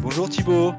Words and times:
Bonjour 0.00 0.28
Thibaut. 0.28 0.72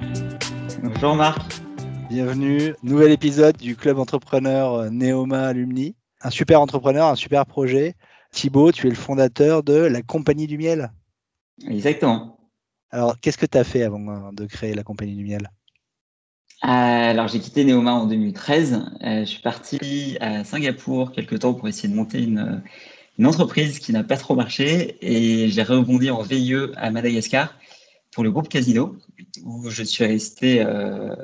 Bonjour 0.84 1.16
Marc. 1.16 1.62
Bienvenue, 2.10 2.73
nouvel 2.84 3.12
épisode 3.12 3.58
du 3.58 3.76
club 3.76 4.00
entrepreneur 4.00 4.89
Neoma 4.89 5.47
Alumni. 5.47 5.96
Un 6.21 6.29
super 6.29 6.62
entrepreneur, 6.62 7.07
un 7.07 7.15
super 7.15 7.46
projet. 7.46 7.96
Thibaut, 8.31 8.71
tu 8.71 8.88
es 8.88 8.89
le 8.89 8.96
fondateur 8.96 9.63
de 9.63 9.73
la 9.73 10.02
Compagnie 10.02 10.47
du 10.47 10.57
Miel. 10.57 10.91
Exactement. 11.68 12.39
Alors, 12.89 13.19
qu'est-ce 13.19 13.37
que 13.37 13.45
tu 13.45 13.57
as 13.57 13.63
fait 13.63 13.83
avant 13.83 14.31
de 14.31 14.45
créer 14.45 14.73
la 14.73 14.83
Compagnie 14.83 15.15
du 15.15 15.23
Miel? 15.23 15.51
Euh, 16.64 16.68
alors, 16.68 17.27
j'ai 17.27 17.39
quitté 17.39 17.66
Neoma 17.66 17.93
en 17.93 18.07
2013. 18.07 18.86
Euh, 19.04 19.20
je 19.20 19.25
suis 19.25 19.41
parti 19.41 20.18
à 20.21 20.43
Singapour 20.43 21.11
quelques 21.11 21.39
temps 21.39 21.54
pour 21.54 21.68
essayer 21.68 21.89
de 21.89 21.95
monter 21.95 22.23
une, 22.23 22.64
entreprise 23.26 23.80
qui 23.80 23.92
n'a 23.92 24.04
pas 24.04 24.18
trop 24.18 24.36
marché 24.36 24.98
et 25.02 25.50
j'ai 25.50 25.64
rebondi 25.64 26.10
en 26.10 26.22
VIE 26.22 26.56
à 26.76 26.92
Madagascar 26.92 27.58
pour 28.12 28.24
le 28.24 28.32
groupe 28.32 28.50
Casino 28.50 28.96
où 29.44 29.70
je 29.70 29.84
suis 29.84 30.06
resté 30.06 30.62
euh, 30.62 31.16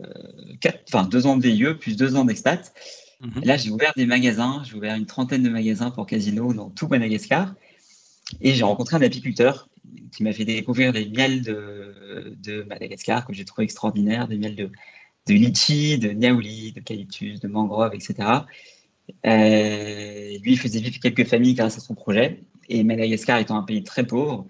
enfin, 0.87 1.05
deux 1.05 1.27
ans 1.27 1.37
de 1.37 1.47
VIE 1.47 1.75
plus 1.79 1.95
deux 1.95 2.15
ans 2.15 2.25
d'expat. 2.25 2.73
Mhm. 3.21 3.43
Là, 3.43 3.57
j'ai 3.57 3.69
ouvert 3.69 3.93
des 3.95 4.05
magasins. 4.05 4.63
J'ai 4.65 4.75
ouvert 4.75 4.95
une 4.95 5.05
trentaine 5.05 5.43
de 5.43 5.49
magasins 5.49 5.91
pour 5.91 6.05
Casino 6.05 6.53
dans 6.53 6.69
tout 6.69 6.87
Madagascar 6.87 7.53
et 8.41 8.53
j'ai 8.53 8.63
rencontré 8.63 8.97
un 8.97 9.01
apiculteur 9.01 9.69
qui 10.11 10.23
m'a 10.23 10.33
fait 10.33 10.45
découvrir 10.45 10.91
les 10.91 11.07
miels 11.09 11.41
de, 11.41 12.35
de 12.37 12.63
Madagascar 12.63 13.25
que 13.25 13.33
j'ai 13.33 13.45
trouvé 13.45 13.65
extraordinaires, 13.65 14.27
des 14.27 14.37
miels 14.37 14.55
de 14.55 14.69
de 15.27 15.33
litchi, 15.33 15.97
de 15.97 16.09
niaouli, 16.09 16.73
d'eucalyptus, 16.73 17.39
de 17.39 17.47
mangrove, 17.47 17.93
etc. 17.93 18.45
Euh, 19.25 20.37
lui, 20.43 20.53
il 20.53 20.59
faisait 20.59 20.79
vivre 20.79 20.99
quelques 20.99 21.25
familles 21.25 21.53
grâce 21.53 21.77
à 21.77 21.79
son 21.79 21.95
projet. 21.95 22.41
Et 22.69 22.83
Madagascar 22.83 23.39
étant 23.39 23.57
un 23.57 23.63
pays 23.63 23.83
très 23.83 24.05
pauvre, 24.05 24.47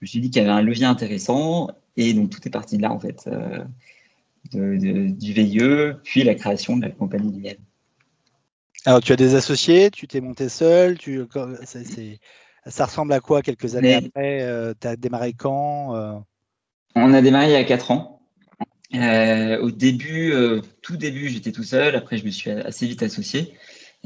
je 0.00 0.04
me 0.04 0.06
suis 0.06 0.20
dit 0.20 0.30
qu'il 0.30 0.42
y 0.42 0.44
avait 0.44 0.54
un 0.54 0.62
levier 0.62 0.86
intéressant. 0.86 1.70
Et 1.96 2.14
donc, 2.14 2.30
tout 2.30 2.40
est 2.46 2.50
parti 2.50 2.76
de 2.76 2.82
là, 2.82 2.92
en 2.92 2.98
fait, 2.98 3.28
euh, 3.28 3.64
du 4.52 5.32
VIE, 5.32 5.92
puis 6.04 6.22
la 6.22 6.34
création 6.34 6.76
de 6.76 6.82
la 6.82 6.90
compagnie 6.90 7.30
du 7.30 7.40
miel. 7.40 7.58
Alors, 8.86 9.00
tu 9.00 9.12
as 9.12 9.16
des 9.16 9.34
associés, 9.34 9.90
tu 9.90 10.06
t'es 10.06 10.22
monté 10.22 10.48
seul, 10.48 10.96
tu, 10.96 11.20
ça 12.66 12.86
ressemble 12.86 13.12
à 13.12 13.20
quoi 13.20 13.42
quelques 13.42 13.76
années 13.76 13.94
après 13.94 14.40
euh, 14.42 14.72
Tu 14.80 14.86
as 14.86 14.96
démarré 14.96 15.34
quand 15.34 16.24
On 16.94 17.12
a 17.12 17.20
démarré 17.20 17.48
il 17.48 17.52
y 17.52 17.56
a 17.56 17.64
4 17.64 17.90
ans. 17.90 18.20
Euh, 18.94 19.60
au 19.60 19.70
début, 19.70 20.32
euh, 20.32 20.62
tout 20.82 20.96
début, 20.96 21.28
j'étais 21.28 21.52
tout 21.52 21.62
seul. 21.62 21.94
Après, 21.94 22.16
je 22.16 22.24
me 22.24 22.30
suis 22.30 22.50
assez 22.50 22.86
vite 22.86 23.02
associé. 23.02 23.54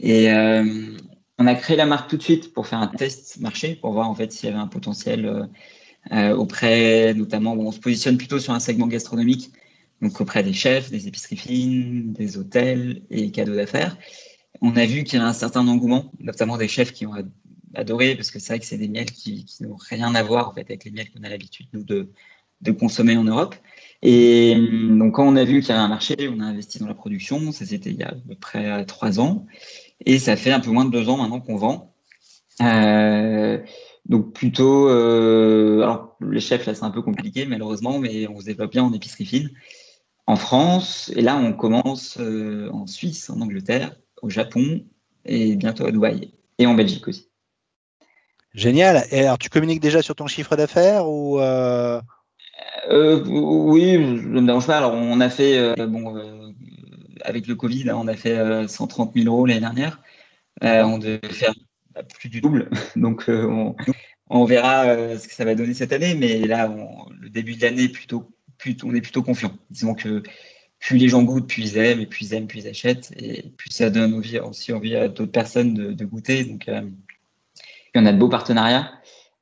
Et 0.00 0.32
euh, 0.32 0.96
on 1.38 1.46
a 1.46 1.54
créé 1.54 1.76
la 1.76 1.86
marque 1.86 2.10
tout 2.10 2.16
de 2.16 2.22
suite 2.22 2.52
pour 2.52 2.66
faire 2.66 2.80
un 2.80 2.88
test 2.88 3.40
marché, 3.40 3.76
pour 3.76 3.92
voir 3.92 4.08
en 4.08 4.14
fait 4.14 4.32
s'il 4.32 4.48
y 4.48 4.52
avait 4.52 4.60
un 4.60 4.68
potentiel 4.68 5.48
auprès, 6.12 7.14
notamment, 7.14 7.54
on 7.54 7.72
se 7.72 7.80
positionne 7.80 8.18
plutôt 8.18 8.38
sur 8.38 8.52
un 8.52 8.60
segment 8.60 8.86
gastronomique, 8.86 9.50
donc 10.02 10.20
auprès 10.20 10.42
des 10.42 10.52
chefs, 10.52 10.90
des 10.90 11.08
épiceries 11.08 11.36
fines, 11.36 12.12
des 12.12 12.36
hôtels 12.36 13.02
et 13.10 13.30
cadeaux 13.30 13.54
d'affaires. 13.54 13.96
On 14.60 14.76
a 14.76 14.86
vu 14.86 15.04
qu'il 15.04 15.18
y 15.18 15.22
a 15.22 15.26
un 15.26 15.32
certain 15.32 15.66
engouement, 15.66 16.12
notamment 16.20 16.56
des 16.56 16.68
chefs 16.68 16.92
qui 16.92 17.06
ont 17.06 17.14
adoré, 17.74 18.14
parce 18.14 18.30
que 18.30 18.38
c'est 18.38 18.52
vrai 18.52 18.60
que 18.60 18.66
c'est 18.66 18.78
des 18.78 18.88
miels 18.88 19.10
qui, 19.10 19.46
n'ont 19.60 19.76
rien 19.76 20.14
à 20.14 20.22
voir 20.22 20.48
en 20.48 20.52
fait 20.52 20.62
avec 20.62 20.84
les 20.84 20.90
miels 20.90 21.10
qu'on 21.10 21.24
a 21.24 21.28
l'habitude 21.28 21.66
nous 21.72 21.84
de, 21.84 22.10
de 22.60 22.72
consommer 22.72 23.16
en 23.16 23.24
Europe. 23.24 23.54
Et 24.02 24.54
donc, 24.90 25.14
quand 25.14 25.26
on 25.26 25.36
a 25.36 25.44
vu 25.44 25.60
qu'il 25.60 25.70
y 25.70 25.72
avait 25.72 25.80
un 25.80 25.88
marché, 25.88 26.14
on 26.28 26.40
a 26.40 26.44
investi 26.44 26.78
dans 26.78 26.86
la 26.86 26.94
production. 26.94 27.52
Ça, 27.52 27.64
c'était 27.64 27.90
il 27.90 27.96
y 27.96 28.02
a 28.02 28.08
à 28.08 28.14
peu 28.14 28.34
près 28.34 28.84
trois 28.84 29.18
ans. 29.18 29.46
Et 30.04 30.18
ça 30.18 30.36
fait 30.36 30.52
un 30.52 30.60
peu 30.60 30.70
moins 30.70 30.84
de 30.84 30.90
deux 30.90 31.08
ans 31.08 31.16
maintenant 31.16 31.40
qu'on 31.40 31.56
vend. 31.56 31.94
Euh, 32.60 33.58
donc, 34.06 34.32
plutôt. 34.32 34.88
Euh, 34.88 35.82
alors, 35.82 36.16
les 36.20 36.40
chefs, 36.40 36.66
là, 36.66 36.74
c'est 36.74 36.84
un 36.84 36.90
peu 36.90 37.02
compliqué, 37.02 37.46
malheureusement, 37.46 37.98
mais 37.98 38.28
on 38.28 38.40
se 38.40 38.44
développe 38.44 38.72
bien 38.72 38.84
en 38.84 38.92
épicerie 38.92 39.26
fine 39.26 39.50
en 40.26 40.36
France. 40.36 41.10
Et 41.16 41.22
là, 41.22 41.36
on 41.36 41.52
commence 41.52 42.18
euh, 42.20 42.70
en 42.72 42.86
Suisse, 42.86 43.30
en 43.30 43.40
Angleterre, 43.40 43.96
au 44.22 44.30
Japon 44.30 44.84
et 45.24 45.56
bientôt 45.56 45.86
à 45.86 45.90
Dubaï 45.90 46.32
et 46.58 46.66
en 46.66 46.74
Belgique 46.74 47.08
aussi. 47.08 47.30
Génial. 48.52 49.04
Et 49.10 49.20
alors, 49.20 49.38
tu 49.38 49.48
communiques 49.48 49.80
déjà 49.80 50.02
sur 50.02 50.14
ton 50.14 50.26
chiffre 50.26 50.54
d'affaires 50.54 51.08
ou 51.08 51.40
euh, 51.40 52.00
oui, 52.88 53.94
je 53.94 54.28
ne 54.28 54.40
me 54.40 54.46
dérange 54.46 54.66
pas. 54.66 54.76
Alors, 54.76 54.92
on 54.92 55.20
a 55.20 55.30
fait, 55.30 55.74
bon, 55.86 56.43
avec 57.22 57.46
le 57.46 57.54
Covid, 57.54 57.90
on 57.92 58.08
a 58.08 58.16
fait 58.16 58.68
130 58.68 59.14
000 59.14 59.26
euros 59.26 59.46
l'année 59.46 59.60
dernière. 59.60 60.00
on 60.62 60.98
devait 60.98 61.20
faire 61.28 61.54
plus 62.18 62.28
du 62.28 62.40
double. 62.40 62.70
Donc, 62.96 63.28
on, 64.28 64.44
verra 64.44 65.16
ce 65.18 65.28
que 65.28 65.34
ça 65.34 65.44
va 65.44 65.54
donner 65.54 65.74
cette 65.74 65.92
année. 65.92 66.14
Mais 66.14 66.40
là, 66.40 66.74
le 67.20 67.30
début 67.30 67.56
de 67.56 67.62
l'année, 67.62 67.88
plutôt, 67.88 68.30
on 68.84 68.94
est 68.94 69.00
plutôt 69.00 69.22
confiant. 69.22 69.56
Disons 69.70 69.94
que 69.94 70.22
plus 70.80 70.98
les 70.98 71.08
gens 71.08 71.22
goûtent, 71.22 71.48
plus 71.48 71.62
ils 71.62 71.78
aiment, 71.78 72.00
et 72.00 72.06
plus 72.06 72.26
ils 72.26 72.34
aiment, 72.34 72.46
plus 72.46 72.60
ils 72.60 72.68
achètent. 72.68 73.12
Et 73.16 73.50
plus 73.56 73.70
ça 73.70 73.90
donne 73.90 74.14
aussi 74.14 74.72
envie 74.72 74.96
à 74.96 75.08
d'autres 75.08 75.32
personnes 75.32 75.74
de, 75.74 76.04
goûter. 76.04 76.44
Donc, 76.44 76.68
en 77.96 78.06
a 78.06 78.12
de 78.12 78.18
beaux 78.18 78.28
partenariats. 78.28 78.90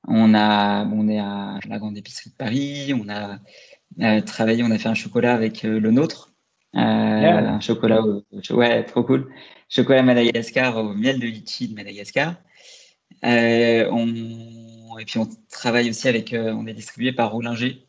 On 0.08 0.34
a, 0.34 0.84
on 0.86 1.08
est 1.08 1.18
à 1.18 1.58
la 1.68 1.78
grande 1.78 1.96
épicerie 1.96 2.30
de 2.30 2.34
Paris. 2.34 2.92
On 2.94 3.08
a 3.08 3.38
euh, 4.00 4.20
travaillé, 4.20 4.62
on 4.62 4.70
a 4.70 4.78
fait 4.78 4.88
un 4.88 4.94
chocolat 4.94 5.34
avec 5.34 5.64
euh, 5.64 5.78
le 5.78 5.90
nôtre. 5.90 6.31
Euh, 6.74 6.78
un 6.78 7.60
chocolat, 7.60 8.02
ouais, 8.50 8.84
trop 8.84 9.02
cool. 9.02 9.30
Chocolat 9.68 10.02
Madagascar 10.02 10.76
au 10.76 10.94
miel 10.94 11.18
de 11.18 11.26
litchi 11.26 11.68
de 11.68 11.74
Madagascar. 11.74 12.34
on, 13.22 14.98
et 14.98 15.04
puis 15.04 15.18
on 15.18 15.28
travaille 15.50 15.90
aussi 15.90 16.08
avec, 16.08 16.34
on 16.34 16.66
est 16.66 16.74
distribué 16.74 17.12
par 17.12 17.32
Roulinger, 17.32 17.84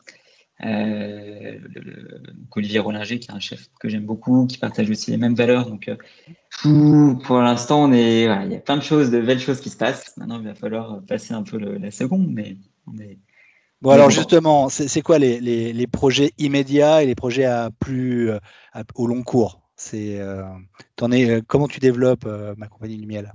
euh, 0.64 1.58
le, 1.74 2.22
Olivier 2.54 2.78
Rollinger, 2.78 3.18
qui 3.18 3.30
est 3.30 3.34
un 3.34 3.40
chef 3.40 3.68
que 3.80 3.88
j'aime 3.88 4.06
beaucoup, 4.06 4.46
qui 4.46 4.58
partage 4.58 4.88
aussi 4.88 5.10
les 5.10 5.16
mêmes 5.16 5.34
valeurs. 5.34 5.66
Donc, 5.66 5.88
euh, 5.88 7.14
pour 7.24 7.38
l'instant, 7.38 7.84
on 7.84 7.92
est, 7.92 8.22
il 8.22 8.52
y 8.52 8.56
a 8.56 8.60
plein 8.60 8.76
de 8.76 8.82
choses, 8.82 9.10
de 9.10 9.20
belles 9.20 9.40
choses 9.40 9.60
qui 9.60 9.70
se 9.70 9.76
passent. 9.76 10.16
Maintenant, 10.16 10.38
il 10.38 10.46
va 10.46 10.54
falloir 10.54 11.02
passer 11.06 11.34
un 11.34 11.42
peu 11.42 11.58
la 11.58 11.90
seconde, 11.90 12.28
mais 12.30 12.56
on 12.86 12.96
est. 12.98 13.18
Bon, 13.82 13.90
alors 13.90 14.10
justement, 14.10 14.68
c'est 14.68 15.02
quoi 15.02 15.18
les, 15.18 15.40
les, 15.40 15.86
projets 15.86 16.32
immédiats 16.38 17.02
et 17.02 17.06
les 17.06 17.14
projets 17.14 17.44
à 17.44 17.70
plus 17.78 18.30
au 18.94 19.06
long 19.06 19.22
cours? 19.22 19.60
C'est, 19.76 20.20
euh, 20.20 20.44
es, 21.12 21.42
comment 21.46 21.68
tu 21.68 21.80
développes 21.80 22.26
ma 22.56 22.66
compagnie 22.68 22.96
du 22.96 23.06
miel? 23.06 23.32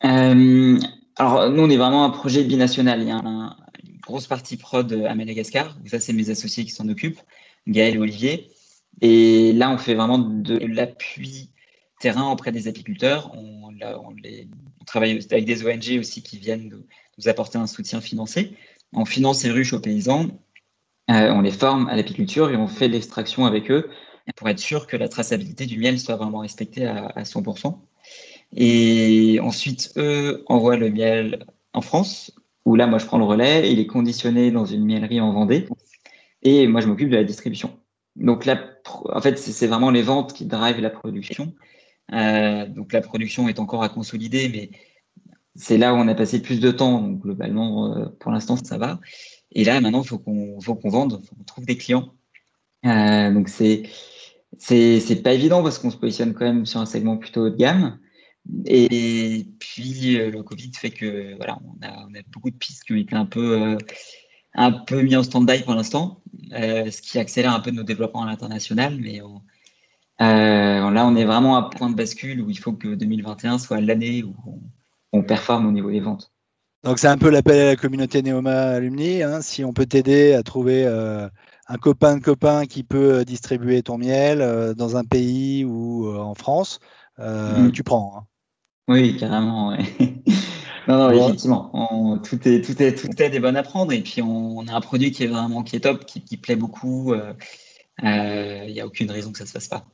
Alors, 0.00 1.50
nous, 1.50 1.62
on 1.62 1.70
est 1.70 1.76
vraiment 1.76 2.04
un 2.04 2.10
projet 2.10 2.44
binational. 2.44 3.02
Il 3.02 3.08
y 3.08 3.10
a 3.10 3.16
un, 3.16 3.56
grosse 4.06 4.26
partie 4.26 4.56
prod 4.56 4.90
à 4.92 5.14
Madagascar. 5.14 5.76
Ça, 5.86 6.00
c'est 6.00 6.12
mes 6.12 6.30
associés 6.30 6.64
qui 6.64 6.70
s'en 6.70 6.88
occupent, 6.88 7.20
Gaël 7.66 7.96
et 7.96 7.98
Olivier. 7.98 8.50
Et 9.00 9.52
là, 9.52 9.70
on 9.70 9.78
fait 9.78 9.94
vraiment 9.94 10.18
de 10.18 10.56
l'appui 10.58 11.50
terrain 12.00 12.30
auprès 12.30 12.52
des 12.52 12.68
apiculteurs. 12.68 13.32
On, 13.34 13.56
travaille 14.86 15.20
avec 15.32 15.44
des 15.44 15.66
ONG 15.66 15.98
aussi 15.98 16.22
qui 16.22 16.38
viennent 16.38 16.72
nous 17.18 17.28
apporter 17.28 17.58
un 17.58 17.66
soutien 17.66 18.00
financier. 18.00 18.56
On 18.92 19.04
finance 19.04 19.44
les 19.44 19.50
ruches 19.50 19.72
aux 19.72 19.80
paysans. 19.80 20.26
Euh, 21.10 21.30
on 21.30 21.40
les 21.40 21.52
forme 21.52 21.88
à 21.88 21.96
l'apiculture 21.96 22.50
et 22.50 22.56
on 22.56 22.66
fait 22.66 22.88
l'extraction 22.88 23.44
avec 23.44 23.70
eux 23.70 23.88
pour 24.34 24.48
être 24.48 24.58
sûr 24.58 24.86
que 24.86 24.96
la 24.96 25.08
traçabilité 25.08 25.66
du 25.66 25.78
miel 25.78 26.00
soit 26.00 26.16
vraiment 26.16 26.40
respectée 26.40 26.84
à, 26.84 27.06
à 27.06 27.22
100%. 27.22 27.78
Et 28.56 29.38
ensuite, 29.40 29.92
eux 29.96 30.44
envoient 30.46 30.76
le 30.76 30.90
miel 30.90 31.46
en 31.72 31.80
France 31.80 32.32
où 32.66 32.74
là, 32.74 32.86
moi, 32.86 32.98
je 32.98 33.06
prends 33.06 33.18
le 33.18 33.24
relais, 33.24 33.72
il 33.72 33.78
est 33.78 33.86
conditionné 33.86 34.50
dans 34.50 34.66
une 34.66 34.84
miellerie 34.84 35.20
en 35.20 35.32
Vendée, 35.32 35.66
et 36.42 36.66
moi, 36.66 36.80
je 36.80 36.88
m'occupe 36.88 37.08
de 37.08 37.16
la 37.16 37.24
distribution. 37.24 37.78
Donc 38.16 38.44
là, 38.44 38.60
en 39.08 39.20
fait, 39.20 39.38
c'est 39.38 39.66
vraiment 39.68 39.90
les 39.90 40.02
ventes 40.02 40.32
qui 40.32 40.46
drivent 40.46 40.80
la 40.80 40.90
production. 40.90 41.54
Euh, 42.12 42.66
donc 42.66 42.92
la 42.92 43.00
production 43.00 43.48
est 43.48 43.58
encore 43.58 43.82
à 43.82 43.88
consolider, 43.88 44.48
mais 44.48 44.70
c'est 45.56 45.78
là 45.78 45.94
où 45.94 45.96
on 45.96 46.08
a 46.08 46.14
passé 46.14 46.40
plus 46.42 46.60
de 46.60 46.70
temps. 46.70 47.00
Donc 47.00 47.20
globalement, 47.20 47.96
euh, 47.96 48.06
pour 48.20 48.32
l'instant, 48.32 48.56
ça 48.56 48.78
va. 48.78 49.00
Et 49.52 49.64
là, 49.64 49.80
maintenant, 49.80 50.02
il 50.02 50.08
faut 50.08 50.18
qu'on 50.18 50.58
qu'on 50.58 50.88
vende, 50.88 51.22
faut 51.24 51.36
qu'on 51.36 51.44
trouve 51.44 51.66
des 51.66 51.76
clients. 51.76 52.12
Euh, 52.84 53.32
donc 53.32 53.48
c'est 53.48 53.84
c'est 54.58 55.22
pas 55.22 55.32
évident 55.32 55.62
parce 55.62 55.78
qu'on 55.78 55.90
se 55.90 55.96
positionne 55.96 56.34
quand 56.34 56.44
même 56.44 56.66
sur 56.66 56.80
un 56.80 56.86
segment 56.86 57.16
plutôt 57.16 57.46
haut 57.46 57.50
de 57.50 57.56
gamme. 57.56 57.98
Et 58.66 59.46
puis 59.58 60.18
euh, 60.18 60.30
le 60.30 60.42
Covid 60.42 60.70
fait 60.74 60.90
que 60.90 61.36
voilà, 61.36 61.58
on 61.64 61.84
a, 61.84 62.22
beaucoup 62.32 62.50
de 62.50 62.56
pistes 62.56 62.84
qui 62.84 62.92
ont 62.92 62.96
été 62.96 63.14
un 63.16 63.26
peu, 63.26 63.62
euh, 63.62 63.78
un 64.54 64.72
peu 64.72 65.02
mis 65.02 65.16
en 65.16 65.22
stand-by 65.22 65.62
pour 65.62 65.74
l'instant, 65.74 66.22
euh, 66.52 66.90
ce 66.90 67.02
qui 67.02 67.18
accélère 67.18 67.52
un 67.52 67.60
peu 67.60 67.70
nos 67.70 67.82
développements 67.82 68.22
à 68.22 68.26
l'international. 68.26 68.98
Mais 69.00 69.20
là, 70.20 71.06
on 71.06 71.16
est 71.16 71.24
vraiment 71.24 71.56
à 71.56 71.70
point 71.70 71.90
de 71.90 71.96
bascule 71.96 72.40
où 72.40 72.50
il 72.50 72.58
faut 72.58 72.72
que 72.72 72.94
2021 72.94 73.58
soit 73.58 73.80
l'année 73.80 74.22
où 74.22 74.34
on, 74.46 74.55
performe 75.22 75.66
au 75.66 75.72
niveau 75.72 75.90
des 75.90 76.00
ventes. 76.00 76.32
Donc 76.84 76.98
c'est 76.98 77.08
un 77.08 77.18
peu 77.18 77.30
l'appel 77.30 77.58
à 77.60 77.66
la 77.66 77.76
communauté 77.76 78.22
Neoma 78.22 78.70
Alumni. 78.74 79.22
Hein. 79.22 79.40
si 79.40 79.64
on 79.64 79.72
peut 79.72 79.86
t'aider 79.86 80.34
à 80.34 80.42
trouver 80.42 80.86
un 80.86 81.78
copain 81.78 82.16
de 82.16 82.22
copain 82.22 82.66
qui 82.66 82.84
peut 82.84 83.24
distribuer 83.24 83.82
ton 83.82 83.98
miel 83.98 84.74
dans 84.76 84.96
un 84.96 85.04
pays 85.04 85.64
ou 85.64 86.08
en 86.08 86.34
France, 86.34 86.78
mm. 87.18 87.70
tu 87.72 87.82
prends. 87.82 88.14
Hein. 88.16 88.26
Oui, 88.88 89.16
carrément. 89.16 89.76
Non, 90.88 90.98
non, 90.98 91.10
effectivement. 91.10 92.20
tout, 92.22 92.48
est, 92.48 92.64
tout, 92.64 92.80
est, 92.80 92.94
tout 92.94 93.20
est 93.20 93.30
des 93.30 93.40
bonnes 93.40 93.56
à 93.56 93.64
prendre. 93.64 93.92
Et 93.92 94.00
puis, 94.02 94.22
on, 94.22 94.64
a 94.68 94.72
un 94.72 94.80
produit 94.80 95.10
qui 95.10 95.24
est 95.24 95.26
vraiment 95.26 95.64
qui 95.64 95.74
est 95.74 95.80
top, 95.80 96.04
qui, 96.04 96.36
plaît 96.36 96.56
beaucoup. 96.56 97.12
Il 98.02 98.72
n'y 98.72 98.80
a 98.80 98.86
aucune 98.86 99.10
raison 99.10 99.32
que 99.32 99.38
ça 99.38 99.44
ne 99.44 99.48
se 99.48 99.52
fasse 99.52 99.68
pas. 99.68 99.84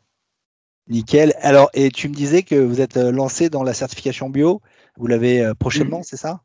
Nickel. 0.89 1.33
Alors, 1.41 1.71
et 1.75 1.91
tu 1.91 2.09
me 2.09 2.15
disais 2.15 2.43
que 2.43 2.57
vous 2.57 2.81
êtes 2.81 2.97
lancé 2.97 3.49
dans 3.49 3.63
la 3.63 3.73
certification 3.73 4.29
bio. 4.29 4.61
Vous 4.99 5.07
l'avez 5.07 5.53
prochainement, 5.59 6.01
mm. 6.01 6.05
c'est 6.05 6.17
ça? 6.17 6.43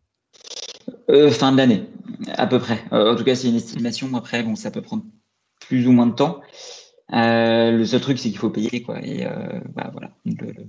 Fin 1.31 1.51
de 1.51 1.57
l'année, 1.57 1.83
à 2.35 2.47
peu 2.47 2.59
près. 2.59 2.83
en 2.91 3.15
tout 3.15 3.23
cas, 3.23 3.35
c'est 3.35 3.49
une 3.49 3.55
estimation. 3.55 4.13
Après, 4.15 4.43
bon, 4.43 4.55
ça 4.55 4.71
peut 4.71 4.81
prendre 4.81 5.03
plus 5.59 5.87
ou 5.87 5.91
moins 5.91 6.07
de 6.07 6.13
temps. 6.13 6.41
Euh, 7.13 7.71
le 7.71 7.85
seul 7.85 8.01
truc, 8.01 8.19
c'est 8.19 8.29
qu'il 8.29 8.37
faut 8.37 8.49
payer, 8.49 8.81
quoi. 8.81 8.99
Et 9.01 9.25
euh, 9.25 9.61
bah, 9.73 9.89
voilà, 9.93 10.11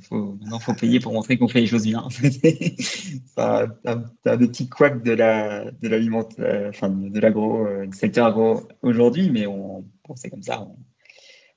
faut, 0.08 0.36
maintenant, 0.40 0.60
faut 0.60 0.74
payer 0.74 1.00
pour 1.00 1.12
montrer 1.12 1.36
qu'on 1.36 1.48
fait 1.48 1.60
les 1.60 1.66
choses 1.66 1.82
bien. 1.82 2.06
ça, 3.36 3.66
un 3.84 4.36
des 4.36 4.46
petits 4.46 4.68
couacs 4.68 5.02
de 5.02 5.12
la, 5.12 5.70
de 5.70 5.88
l'aliment, 5.88 6.28
euh, 6.38 6.68
enfin, 6.68 6.90
de 6.90 7.18
l'agro, 7.18 7.66
du 7.84 7.96
secteur 7.96 8.26
agro 8.26 8.68
aujourd'hui, 8.82 9.30
mais 9.30 9.46
on, 9.46 9.84
c'est 10.14 10.30
comme 10.30 10.42
ça. 10.42 10.68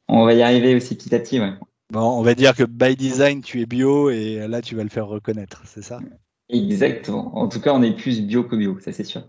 On, 0.07 0.25
va 0.25 0.33
y 0.33 0.41
arriver 0.41 0.75
aussi 0.75 0.95
petit 0.95 1.13
à 1.13 1.19
petit, 1.19 1.39
ouais. 1.39 1.53
Bon, 1.91 2.17
on 2.17 2.21
va 2.21 2.35
dire 2.35 2.55
que 2.55 2.63
by 2.63 2.95
design, 2.95 3.41
tu 3.41 3.59
es 3.59 3.65
bio 3.65 4.09
et 4.09 4.47
là, 4.47 4.61
tu 4.61 4.77
vas 4.77 4.83
le 4.83 4.89
faire 4.89 5.07
reconnaître, 5.07 5.61
c'est 5.65 5.83
ça? 5.83 5.99
Exactement. 6.47 7.37
En 7.37 7.49
tout 7.49 7.59
cas, 7.59 7.73
on 7.73 7.83
est 7.83 7.93
plus 7.93 8.21
bio 8.21 8.45
que 8.45 8.55
bio, 8.55 8.79
ça 8.79 8.93
c'est 8.93 9.03
sûr. 9.03 9.23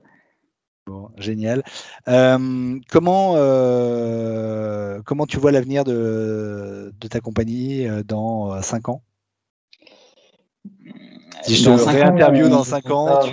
Bon, 0.87 1.09
génial. 1.17 1.64
Euh, 2.06 2.79
comment, 2.88 3.32
euh, 3.35 5.00
comment 5.05 5.26
tu 5.26 5.38
vois 5.38 5.50
l'avenir 5.50 5.82
de, 5.82 6.93
ta 7.11 7.19
compagnie 7.19 7.88
euh, 7.88 8.05
dans 8.05 8.62
5 8.62 8.91
ans? 8.91 9.03
Si 11.43 11.56
je 11.56 11.64
te 11.64 11.70
réinterview 11.70 12.49
dans 12.49 12.62
5 12.62 12.91
ans, 12.93 13.19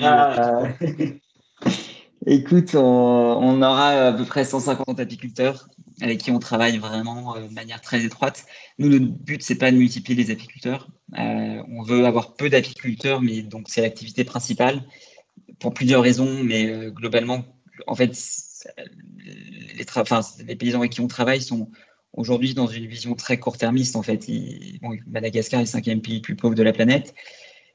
Écoute, 2.26 2.74
on, 2.76 3.62
aura 3.62 3.90
à 3.90 4.12
peu 4.12 4.26
près 4.26 4.44
150 4.44 5.00
apiculteurs 5.00 5.68
avec 6.02 6.20
qui 6.20 6.32
on 6.32 6.40
travaille 6.40 6.78
vraiment 6.78 7.36
de 7.36 7.54
manière 7.54 7.82
très 7.82 8.04
étroite. 8.06 8.46
Nous, 8.78 8.90
notre 8.90 9.06
but, 9.06 9.42
c'est 9.42 9.56
pas 9.56 9.72
de 9.72 9.78
multiplier 9.78 10.24
les 10.24 10.32
apiculteurs. 10.32 10.90
on 11.16 11.84
veut 11.84 12.06
avoir 12.06 12.36
peu 12.36 12.50
d'apiculteurs, 12.50 13.22
mais 13.22 13.42
donc 13.42 13.68
c'est 13.70 13.82
l'activité 13.82 14.24
principale 14.24 14.84
pour 15.60 15.74
plusieurs 15.74 16.02
raisons, 16.02 16.44
mais 16.44 16.70
euh, 16.70 16.90
globalement, 16.90 17.44
en 17.88 17.96
fait, 17.96 18.18
les, 19.26 19.86
les, 20.46 20.56
paysans 20.56 20.80
avec 20.80 20.92
qui 20.92 21.02
on 21.02 21.08
travaille 21.08 21.42
sont 21.42 21.70
aujourd'hui 22.14 22.54
dans 22.54 22.68
une 22.68 22.88
vision 22.88 23.16
très 23.16 23.40
court-termiste. 23.40 23.96
En 23.96 24.04
fait, 24.04 24.28
Madagascar 25.08 25.60
est 25.60 25.64
le 25.64 25.68
cinquième 25.68 26.02
pays 26.02 26.16
le 26.16 26.22
plus 26.22 26.36
pauvre 26.36 26.56
de 26.56 26.64
la 26.64 26.74
planète. 26.74 27.14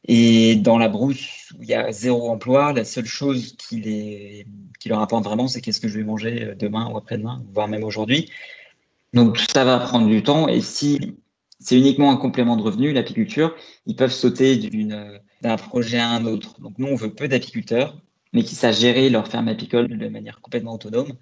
Et 0.06 0.56
dans 0.56 0.78
la 0.78 0.88
brousse 0.88 1.52
où 1.58 1.62
il 1.62 1.68
y 1.68 1.74
a 1.74 1.90
zéro 1.92 2.30
emploi, 2.30 2.72
la 2.72 2.84
seule 2.84 3.06
chose 3.06 3.56
qui, 3.56 3.80
les, 3.80 4.46
qui 4.78 4.88
leur 4.88 5.00
apporte 5.00 5.24
vraiment, 5.24 5.48
c'est 5.48 5.60
qu'est-ce 5.60 5.80
que 5.80 5.88
je 5.88 5.98
vais 5.98 6.04
manger 6.04 6.42
euh, 6.44 6.54
demain 6.54 6.90
ou 6.90 6.96
après-demain, 6.96 7.42
voire 7.52 7.68
même 7.68 7.84
aujourd'hui. 7.84 8.30
Donc 9.14 9.38
ça 9.38 9.64
va 9.64 9.78
prendre 9.78 10.06
du 10.08 10.22
temps. 10.22 10.48
Et 10.48 10.60
si 10.60 11.16
c'est 11.60 11.78
uniquement 11.78 12.10
un 12.10 12.16
complément 12.16 12.56
de 12.56 12.62
revenu, 12.62 12.92
l'apiculture, 12.92 13.54
ils 13.86 13.96
peuvent 13.96 14.12
sauter 14.12 14.56
d'un 15.40 15.56
projet 15.56 15.98
à 15.98 16.10
un 16.10 16.26
autre. 16.26 16.60
Donc 16.60 16.74
nous, 16.78 16.88
on 16.88 16.96
veut 16.96 17.14
peu 17.14 17.28
d'apiculteurs, 17.28 17.96
mais 18.34 18.42
qui 18.42 18.54
sachent 18.54 18.80
gérer 18.80 19.08
leur 19.08 19.28
ferme 19.28 19.48
apicole 19.48 19.88
de 19.88 20.08
manière 20.08 20.40
complètement 20.42 20.74
autonome. 20.74 21.14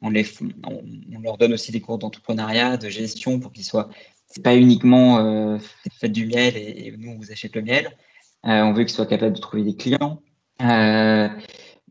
On, 0.00 0.10
les, 0.10 0.26
on, 0.66 1.20
leur 1.20 1.38
donne 1.38 1.52
aussi 1.52 1.70
des 1.70 1.80
cours 1.80 1.98
d'entrepreneuriat, 1.98 2.76
de 2.76 2.88
gestion 2.88 3.38
pour 3.38 3.52
qu'ils 3.52 3.64
soient. 3.64 3.90
C'est 4.26 4.42
pas 4.42 4.56
uniquement 4.56 5.18
euh, 5.18 5.58
faites 6.00 6.10
du 6.10 6.26
miel 6.26 6.56
et, 6.56 6.92
nous 6.98 7.12
on 7.12 7.16
vous 7.16 7.30
achète 7.30 7.54
le 7.54 7.62
miel. 7.62 7.96
Euh, 8.46 8.62
on 8.62 8.72
veut 8.72 8.84
qu'ils 8.84 8.94
soient 8.94 9.06
capables 9.06 9.34
de 9.34 9.40
trouver 9.40 9.62
des 9.62 9.74
clients, 9.74 10.20
euh, 10.62 11.28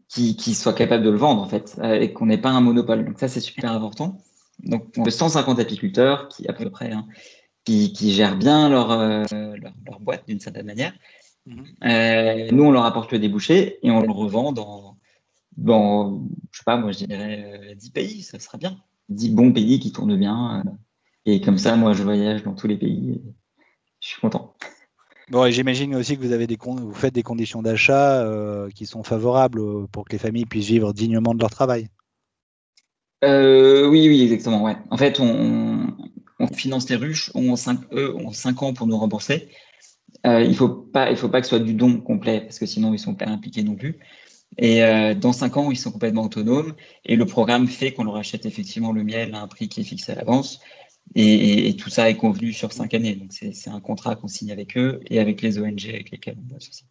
qui, 0.07 0.35
qui, 0.35 0.53
soient 0.53 0.73
capables 0.73 1.03
de 1.03 1.09
le 1.09 1.17
vendre 1.17 1.41
en 1.41 1.47
fait, 1.47 1.75
euh, 1.79 1.99
et 1.99 2.13
qu'on 2.13 2.27
n'ait 2.27 2.37
pas 2.37 2.51
un 2.51 2.61
monopole. 2.61 3.05
Donc 3.05 3.19
ça 3.19 3.27
c'est 3.27 3.39
super 3.39 3.71
important. 3.71 4.17
Donc 4.59 4.93
on 4.97 5.03
a 5.03 5.11
150 5.11 5.59
apiculteurs 5.59 6.27
qui 6.29 6.47
à 6.47 6.53
peu 6.53 6.69
près 6.69 6.91
hein, 6.91 7.07
qui, 7.65 8.11
gèrent 8.11 8.37
bien 8.37 8.69
leur, 8.69 8.91
euh, 8.91 9.23
leur, 9.31 9.99
boîte 9.99 10.27
d'une 10.27 10.39
certaine 10.39 10.65
manière. 10.65 10.93
Mhm. 11.45 11.65
Euh, 11.83 12.51
nous, 12.51 12.63
on 12.63 12.71
leur 12.71 12.85
apporte 12.85 13.11
le 13.11 13.19
débouché 13.19 13.79
et 13.85 13.91
on 13.91 14.01
le 14.01 14.11
revend 14.11 14.51
dans, 14.51 14.97
dans 15.57 16.23
je 16.51 16.59
sais 16.59 16.63
pas, 16.65 16.77
moi 16.77 16.91
je 16.91 17.05
dirais 17.05 17.75
10 17.75 17.87
euh, 17.87 17.91
pays, 17.93 18.21
ça 18.21 18.39
sera 18.39 18.57
bien. 18.57 18.77
10 19.09 19.29
bons 19.31 19.51
pays 19.51 19.79
qui 19.79 19.91
tournent 19.91 20.17
bien. 20.17 20.63
et 21.25 21.41
comme 21.41 21.57
ça, 21.57 21.75
moi, 21.75 21.93
je 21.93 22.03
voyage 22.03 22.43
dans 22.43 22.53
tous 22.53 22.67
les 22.67 22.77
pays. 22.77 23.21
je 23.99 24.07
suis 24.07 24.21
content. 24.21 24.53
Bon, 25.33 25.49
j'imagine 25.49 25.95
aussi 25.95 26.15
que 26.15 26.21
vous, 26.21 26.31
avez 26.31 26.45
des 26.45 26.59
vous 26.63 26.93
faites 26.93 27.15
des 27.15 27.23
conditions 27.23 27.63
d'achat 27.63 28.23
qui 28.75 28.85
sont 28.85 29.01
favorables 29.01 29.87
pour 29.87 30.05
que 30.05 30.11
les 30.11 30.19
familles 30.19 30.45
puissent 30.45 30.67
vivre 30.67 30.93
dignement 30.93 31.33
de 31.33 31.39
leur 31.39 31.49
travail. 31.49 31.87
oui, 33.23 34.07
oui, 34.07 34.21
exactement. 34.21 34.63
Ouais. 34.63 34.77
En 34.91 34.97
fait, 34.97 35.19
on, 35.19 35.87
finance 36.53 36.87
les 36.87 36.97
ruches, 36.97 37.31
ont 37.33 37.55
5, 37.55 37.79
eux 37.93 38.15
ont 38.15 38.31
5 38.31 38.61
ans 38.61 38.73
pour 38.73 38.85
nous 38.85 38.95
rembourser. 38.95 39.49
Euh, 40.27 40.43
il 40.43 40.51
ne 40.51 40.55
faut, 40.55 40.69
pas, 40.69 41.15
faut 41.15 41.29
pas 41.29 41.41
que 41.41 41.47
ce 41.47 41.57
soit 41.57 41.65
du 41.65 41.73
don 41.73 41.99
complet, 41.99 42.41
parce 42.41 42.59
que 42.59 42.67
sinon, 42.67 42.89
ils 42.89 42.93
ne 42.93 42.97
sont 42.97 43.15
pas 43.15 43.25
impliqués 43.25 43.63
non 43.63 43.75
plus. 43.75 43.99
Et 44.57 44.83
euh, 44.83 45.15
dans 45.15 45.33
5 45.33 45.57
ans, 45.57 45.71
ils 45.71 45.77
sont 45.77 45.91
complètement 45.91 46.25
autonomes. 46.25 46.75
Et 47.05 47.15
le 47.15 47.25
programme 47.25 47.67
fait 47.67 47.91
qu'on 47.91 48.03
leur 48.03 48.17
achète 48.17 48.45
effectivement 48.45 48.91
le 48.91 49.03
miel 49.03 49.33
à 49.33 49.41
un 49.41 49.47
prix 49.47 49.67
qui 49.67 49.81
est 49.81 49.83
fixé 49.83 50.11
à 50.11 50.15
l'avance. 50.15 50.59
Et, 51.15 51.75
tout 51.77 51.89
ça 51.89 52.09
est 52.09 52.15
convenu 52.15 52.53
sur 52.53 52.71
5 52.73 52.93
années. 52.93 53.15
Donc, 53.15 53.31
c'est 53.31 53.69
un 53.69 53.79
contrat 53.79 54.15
qu'on 54.15 54.27
signe 54.27 54.51
avec 54.51 54.77
eux 54.77 54.99
et 55.09 55.19
avec 55.19 55.41
les 55.41 55.59
ONG 55.59 55.85
avec 55.89 56.11
lesquelles 56.11 56.35
on 56.39 56.53
bosse 56.53 56.69
aussi. 56.69 56.85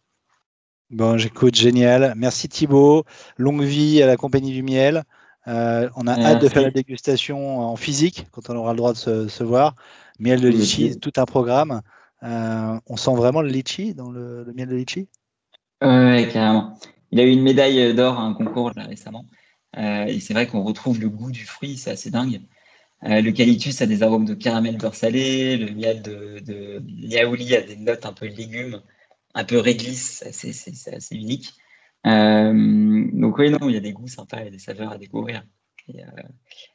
Bon, 0.89 1.17
j'écoute, 1.17 1.55
génial. 1.55 2.13
Merci 2.15 2.47
Thibaut. 2.47 3.03
Longue 3.37 3.63
vie 3.63 4.01
à 4.01 4.07
la 4.07 4.15
compagnie 4.15 4.51
du 4.51 4.63
miel. 4.63 5.03
Euh, 5.47 5.89
on 5.95 6.07
a 6.07 6.17
hâte 6.17 6.41
de 6.41 6.47
faire 6.47 6.61
la 6.61 6.71
dégustation 6.71 7.59
en 7.59 7.75
physique 7.75 8.27
quand 8.31 8.49
on 8.49 8.55
aura 8.55 8.71
le 8.71 8.77
droit 8.77 8.93
de 8.93 9.27
se, 9.27 9.43
voir. 9.43 9.75
Miel 10.19 10.39
de 10.39 10.47
litchi, 10.47 10.99
tout 10.99 11.11
un 11.17 11.25
programme. 11.25 11.81
Euh, 12.23 12.79
on 12.87 12.95
sent 12.95 13.15
vraiment 13.15 13.41
le 13.41 13.49
litchi 13.49 13.93
dans 13.93 14.09
le, 14.09 14.45
miel 14.55 14.69
de 14.69 14.75
litchi? 14.75 15.09
Oui, 15.81 16.29
carrément. 16.29 16.77
Il 17.11 17.19
a 17.19 17.23
eu 17.23 17.31
une 17.31 17.41
médaille 17.41 17.93
d'or 17.93 18.17
à 18.17 18.23
un 18.23 18.33
concours 18.33 18.71
récemment. 18.75 19.25
Euh, 19.77 20.05
et 20.05 20.19
c'est 20.19 20.33
vrai 20.33 20.47
qu'on 20.47 20.63
retrouve 20.63 20.99
le 21.01 21.09
goût 21.09 21.31
du 21.31 21.45
fruit, 21.45 21.77
c'est 21.77 21.91
assez 21.91 22.11
dingue. 22.11 22.41
Le 23.05 23.31
calitus 23.31 23.81
a 23.81 23.85
des 23.85 24.03
arômes 24.03 24.25
de 24.25 24.33
caramel 24.33 24.77
beurre 24.77 24.95
salé, 24.95 25.57
le 25.57 25.71
miel 25.71 26.01
de, 26.01 26.39
de 26.39 27.55
a 27.55 27.61
des 27.61 27.75
notes 27.75 28.05
un 28.05 28.13
peu 28.13 28.27
légumes, 28.27 28.81
un 29.33 29.43
peu 29.43 29.57
réglisse, 29.57 30.23
c'est 30.31 30.93
assez 30.93 31.15
unique. 31.15 31.53
Euh, 32.05 33.09
donc 33.13 33.37
oui, 33.37 33.49
non, 33.49 33.69
il 33.69 33.73
y 33.73 33.77
a 33.77 33.81
des 33.81 33.93
goûts 33.93 34.07
sympas 34.07 34.43
et 34.43 34.51
des 34.51 34.59
saveurs 34.59 34.91
à 34.91 34.97
découvrir. 34.97 35.45
Euh, 35.89 36.01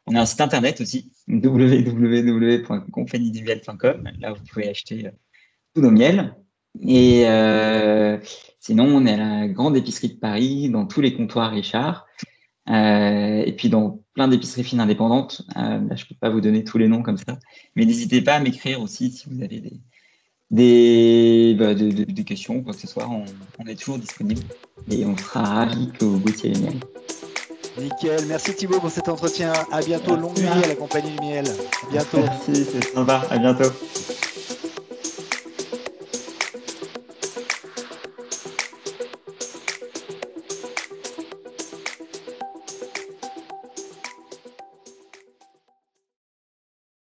on 0.07 0.15
a 0.15 0.21
un 0.21 0.27
site 0.27 0.41
internet 0.41 0.81
aussi, 0.81 1.13
www.compagniedumiel.com. 1.29 4.11
Là, 4.19 4.33
vous 4.33 4.43
pouvez 4.45 4.69
acheter 4.69 5.07
euh, 5.07 5.11
tous 5.75 5.83
nos 5.83 5.91
miels. 5.91 6.35
Et 6.83 7.25
sinon, 8.61 8.85
on 8.85 9.05
est 9.07 9.15
à 9.15 9.17
la 9.17 9.49
grande 9.49 9.77
épicerie 9.77 10.11
de 10.11 10.19
Paris, 10.19 10.71
dans 10.71 10.87
tous 10.87 11.01
les 11.01 11.15
comptoirs 11.15 11.51
Richard. 11.51 12.07
Et 12.69 13.55
puis 13.57 13.69
dans 13.69 14.01
plein 14.15 14.29
d'épiceries 14.29 14.65
fines 14.65 14.81
indépendantes. 14.81 15.43
là, 15.55 15.81
je 15.95 16.05
ne 16.05 16.09
peux 16.09 16.15
pas 16.21 16.31
vous 16.31 16.41
donner 16.41 16.65
tous 16.65 16.79
les 16.79 16.89
noms 16.89 17.03
comme 17.03 17.19
ça. 17.19 17.39
Mais 17.77 17.85
n'hésitez 17.85 18.21
pas 18.21 18.35
à 18.35 18.41
m'écrire 18.41 18.81
aussi 18.81 19.11
si 19.11 19.27
vous 19.29 19.43
avez 19.43 19.61
des, 19.61 19.81
des, 20.51 21.57
bah, 21.59 21.75
des 21.75 22.25
questions, 22.25 22.63
quoi 22.63 22.73
que 22.73 22.81
ce 22.81 22.87
soit, 22.87 23.09
on, 23.09 23.67
est 23.67 23.75
toujours 23.75 23.99
disponible 23.99 24.43
et 24.91 25.05
on 25.05 25.17
sera 25.17 25.43
ravis 25.43 25.91
que 25.99 26.05
vous 26.05 26.19
goûtiez 26.19 26.53
les 26.53 26.61
miels. 26.61 26.81
Nickel, 27.79 28.25
merci 28.27 28.55
Thibaut 28.55 28.81
pour 28.81 28.91
cet 28.91 29.09
entretien. 29.09 29.53
À 29.71 29.81
bientôt, 29.81 30.17
longue 30.17 30.39
nuit 30.39 30.49
à 30.49 30.67
la 30.67 30.75
compagnie 30.75 31.13
du 31.13 31.21
miel. 31.21 31.47
À 31.47 31.91
bientôt. 31.91 32.19
Merci, 32.19 32.65
c'est 32.65 32.93
sympa. 32.93 33.23
À 33.31 33.39
bientôt. 33.39 33.71